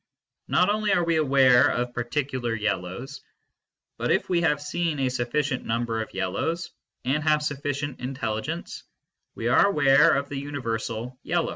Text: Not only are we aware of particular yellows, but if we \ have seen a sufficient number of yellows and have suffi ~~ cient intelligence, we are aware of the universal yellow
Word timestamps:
Not 0.47 0.69
only 0.71 0.91
are 0.93 1.03
we 1.03 1.17
aware 1.17 1.69
of 1.69 1.93
particular 1.93 2.55
yellows, 2.55 3.21
but 3.99 4.09
if 4.11 4.29
we 4.29 4.41
\ 4.41 4.41
have 4.41 4.59
seen 4.59 4.97
a 4.99 5.09
sufficient 5.11 5.63
number 5.63 6.01
of 6.01 6.11
yellows 6.11 6.71
and 7.05 7.21
have 7.21 7.41
suffi 7.41 7.69
~~ 7.75 7.75
cient 7.75 7.99
intelligence, 7.99 8.81
we 9.35 9.47
are 9.47 9.67
aware 9.67 10.15
of 10.15 10.27
the 10.27 10.39
universal 10.39 11.19
yellow 11.21 11.49